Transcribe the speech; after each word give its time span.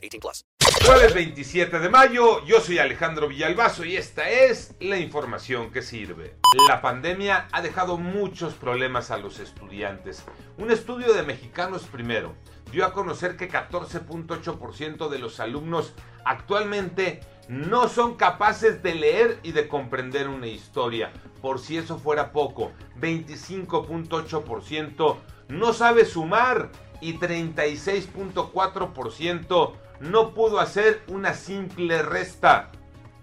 18 0.00 0.20
plus. 0.20 0.44
Jueves 0.86 1.14
27 1.14 1.78
de 1.78 1.88
mayo, 1.88 2.44
yo 2.44 2.60
soy 2.60 2.78
Alejandro 2.78 3.28
Villalbazo 3.28 3.84
y 3.84 3.96
esta 3.96 4.28
es 4.28 4.74
la 4.80 4.98
información 4.98 5.70
que 5.70 5.82
sirve. 5.82 6.36
La 6.68 6.80
pandemia 6.80 7.48
ha 7.52 7.60
dejado 7.60 7.96
muchos 7.96 8.54
problemas 8.54 9.10
a 9.10 9.18
los 9.18 9.40
estudiantes. 9.40 10.24
Un 10.58 10.70
estudio 10.70 11.12
de 11.12 11.22
Mexicanos 11.22 11.82
Primero 11.84 12.34
dio 12.72 12.86
a 12.86 12.92
conocer 12.92 13.36
que 13.36 13.50
14.8% 13.50 15.08
de 15.08 15.18
los 15.18 15.40
alumnos 15.40 15.92
actualmente 16.24 17.20
no 17.48 17.88
son 17.88 18.16
capaces 18.16 18.82
de 18.82 18.94
leer 18.94 19.40
y 19.42 19.52
de 19.52 19.68
comprender 19.68 20.28
una 20.28 20.46
historia. 20.46 21.12
Por 21.42 21.58
si 21.58 21.76
eso 21.76 21.98
fuera 21.98 22.32
poco, 22.32 22.72
25.8% 23.00 25.16
no 25.48 25.72
sabe 25.72 26.04
sumar 26.04 26.70
y 27.00 27.18
36.4% 27.18 29.72
no 30.00 30.34
pudo 30.34 30.60
hacer 30.60 31.02
una 31.08 31.34
simple 31.34 32.02
resta. 32.02 32.70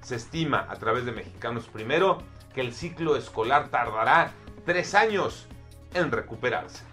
Se 0.02 0.16
estima 0.16 0.68
a 0.70 0.76
través 0.76 1.06
de 1.06 1.12
Mexicanos 1.12 1.68
Primero 1.68 2.20
que 2.54 2.62
el 2.62 2.74
ciclo 2.74 3.16
escolar 3.16 3.70
tardará 3.70 4.32
tres 4.66 4.94
años 4.94 5.48
en 5.94 6.12
recuperarse. 6.12 6.84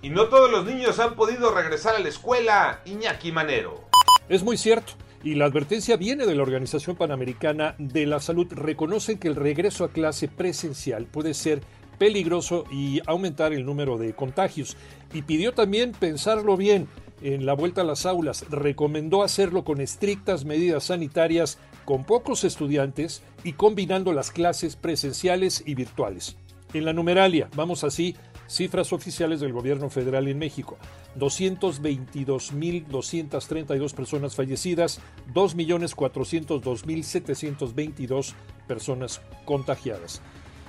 Y 0.00 0.10
no 0.10 0.28
todos 0.28 0.50
los 0.50 0.64
niños 0.64 0.98
han 0.98 1.14
podido 1.14 1.54
regresar 1.54 1.94
a 1.94 2.00
la 2.00 2.08
escuela, 2.08 2.80
Iñaki 2.84 3.30
Manero. 3.30 3.84
Es 4.28 4.42
muy 4.42 4.56
cierto. 4.56 4.94
Y 5.22 5.36
la 5.36 5.44
advertencia 5.44 5.96
viene 5.96 6.26
de 6.26 6.34
la 6.34 6.42
Organización 6.42 6.96
Panamericana 6.96 7.76
de 7.78 8.06
la 8.06 8.18
Salud. 8.18 8.48
Reconocen 8.50 9.18
que 9.18 9.28
el 9.28 9.36
regreso 9.36 9.84
a 9.84 9.92
clase 9.92 10.26
presencial 10.26 11.06
puede 11.06 11.34
ser 11.34 11.60
peligroso 11.98 12.64
y 12.72 13.00
aumentar 13.06 13.52
el 13.52 13.64
número 13.64 13.98
de 13.98 14.14
contagios. 14.14 14.76
Y 15.12 15.22
pidió 15.22 15.52
también 15.52 15.92
pensarlo 15.92 16.56
bien 16.56 16.88
en 17.22 17.46
la 17.46 17.54
vuelta 17.54 17.82
a 17.82 17.84
las 17.84 18.06
aulas. 18.06 18.44
Recomendó 18.50 19.22
hacerlo 19.22 19.62
con 19.64 19.80
estrictas 19.80 20.44
medidas 20.44 20.82
sanitarias, 20.84 21.58
con 21.84 22.04
pocos 22.04 22.44
estudiantes 22.44 23.22
y 23.44 23.54
combinando 23.54 24.12
las 24.12 24.30
clases 24.30 24.76
presenciales 24.76 25.64
y 25.66 25.74
virtuales. 25.74 26.36
En 26.74 26.84
la 26.84 26.92
numeralia, 26.92 27.48
vamos 27.54 27.82
así, 27.84 28.16
cifras 28.46 28.92
oficiales 28.92 29.40
del 29.40 29.52
gobierno 29.52 29.88
federal 29.90 30.28
en 30.28 30.38
México. 30.38 30.78
222.232 31.18 33.94
personas 33.94 34.34
fallecidas, 34.34 35.00
2.402.722 35.34 38.32
personas 38.66 39.20
contagiadas. 39.44 40.22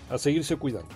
A 0.09 0.17
seguirse 0.17 0.57
cuidando. 0.57 0.93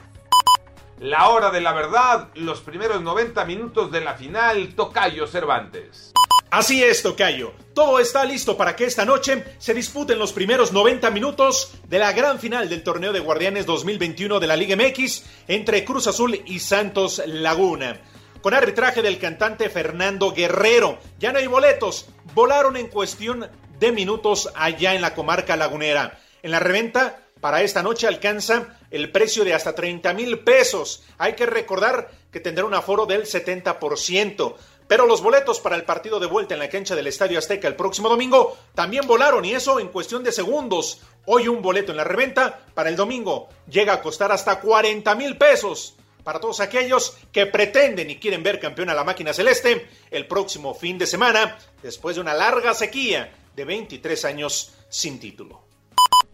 La 1.00 1.30
hora 1.30 1.52
de 1.52 1.62
la 1.62 1.74
verdad, 1.74 2.30
los 2.34 2.62
primeros 2.62 3.04
90 3.04 3.46
minutos 3.46 3.92
de 3.92 4.02
la 4.02 4.16
final, 4.16 4.74
Tocayo 4.76 5.28
Cervantes. 5.28 6.12
Así 6.50 6.84
es, 6.84 7.04
Tocayo. 7.04 7.54
Todo 7.76 8.00
está 8.00 8.26
listo 8.26 8.58
para 8.58 8.76
que 8.76 8.86
esta 8.86 9.06
noche 9.06 9.44
se 9.60 9.76
disputen 9.76 10.18
los 10.18 10.34
primeros 10.34 10.72
90 10.72 11.12
minutos 11.12 11.74
de 11.88 12.00
la 12.00 12.14
gran 12.14 12.40
final 12.40 12.68
del 12.68 12.82
torneo 12.82 13.14
de 13.14 13.20
Guardianes 13.20 13.68
2021 13.68 14.40
de 14.40 14.48
la 14.48 14.56
Liga 14.56 14.76
MX 14.76 15.24
entre 15.48 15.86
Cruz 15.86 16.08
Azul 16.08 16.42
y 16.46 16.58
Santos 16.58 17.22
Laguna. 17.28 18.02
Con 18.42 18.56
arbitraje 18.56 19.04
del 19.04 19.20
cantante 19.20 19.70
Fernando 19.70 20.34
Guerrero. 20.34 20.98
Ya 21.20 21.32
no 21.32 21.38
hay 21.38 21.46
boletos. 21.46 22.08
Volaron 22.34 22.76
en 22.76 22.88
cuestión 22.88 23.48
de 23.78 23.92
minutos 23.92 24.50
allá 24.56 24.96
en 24.96 25.02
la 25.02 25.14
comarca 25.14 25.56
lagunera. 25.56 26.20
En 26.42 26.50
la 26.50 26.60
reventa, 26.60 27.20
para 27.40 27.62
esta 27.62 27.84
noche 27.84 28.08
alcanza 28.08 28.77
el 28.92 29.12
precio 29.12 29.44
de 29.44 29.54
hasta 29.54 29.76
30 29.76 30.14
mil 30.14 30.40
pesos. 30.40 31.04
Hay 31.18 31.34
que 31.34 31.46
recordar 31.46 32.12
que 32.32 32.40
tendrá 32.40 32.66
un 32.66 32.74
aforo 32.74 33.06
del 33.06 33.24
70%. 33.24 34.56
Pero 34.88 35.06
los 35.06 35.22
boletos 35.22 35.60
para 35.60 35.76
el 35.76 35.84
partido 35.84 36.20
de 36.20 36.28
vuelta 36.28 36.54
en 36.54 36.62
la 36.62 36.70
cancha 36.70 36.96
del 36.96 37.08
Estadio 37.08 37.38
Azteca 37.38 37.68
el 37.68 37.76
próximo 37.76 38.08
domingo 38.08 38.58
también 38.74 39.06
volaron 39.06 39.44
y 39.44 39.54
eso 39.54 39.80
en 39.80 39.90
cuestión 39.90 40.24
de 40.24 40.32
segundos. 40.32 41.02
Hoy 41.26 41.50
un 41.50 41.62
boleto 41.62 41.92
en 41.92 41.98
la 41.98 42.06
reventa 42.06 42.66
para 42.74 42.90
el 42.90 42.96
domingo 42.96 43.50
llega 43.70 43.94
a 43.94 44.02
costar 44.02 44.32
hasta 44.32 44.62
40 44.62 45.14
mil 45.16 45.38
pesos. 45.38 45.96
Para 46.24 46.40
todos 46.40 46.60
aquellos 46.60 47.18
que 47.32 47.46
pretenden 47.46 48.10
y 48.10 48.18
quieren 48.18 48.44
ver 48.44 48.60
campeón 48.60 48.90
a 48.90 48.94
la 48.94 49.04
máquina 49.04 49.34
celeste 49.34 49.88
el 50.12 50.28
próximo 50.28 50.74
fin 50.74 50.98
de 50.98 51.08
semana, 51.08 51.58
después 51.82 52.16
de 52.16 52.22
una 52.22 52.34
larga 52.34 52.74
sequía 52.74 53.34
de 53.56 53.66
23 53.66 54.26
años 54.26 54.74
sin 54.90 55.20
título. 55.20 55.67